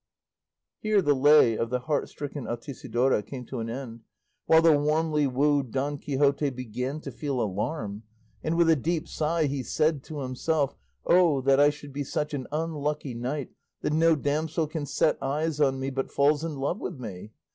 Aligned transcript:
Here 0.79 0.99
the 0.99 1.13
lay 1.13 1.55
of 1.55 1.69
the 1.69 1.81
heart 1.81 2.09
stricken 2.09 2.45
Altisidora 2.45 3.21
came 3.21 3.45
to 3.45 3.59
an 3.59 3.69
end, 3.69 4.01
while 4.47 4.63
the 4.63 4.75
warmly 4.75 5.27
wooed 5.27 5.69
Don 5.69 5.99
Quixote 5.99 6.49
began 6.49 6.99
to 7.01 7.11
feel 7.11 7.39
alarm; 7.39 8.01
and 8.43 8.57
with 8.57 8.67
a 8.71 8.75
deep 8.75 9.07
sigh 9.07 9.45
he 9.45 9.61
said 9.61 10.01
to 10.05 10.21
himself, 10.21 10.75
"O 11.05 11.39
that 11.41 11.59
I 11.59 11.69
should 11.69 11.93
be 11.93 12.03
such 12.03 12.33
an 12.33 12.47
unlucky 12.51 13.13
knight 13.13 13.51
that 13.81 13.93
no 13.93 14.15
damsel 14.15 14.65
can 14.65 14.87
set 14.87 15.21
eyes 15.21 15.61
on 15.61 15.79
me 15.79 15.91
but 15.91 16.09
falls 16.09 16.43
in 16.43 16.55
love 16.55 16.79
with 16.79 16.97
me! 16.99 17.29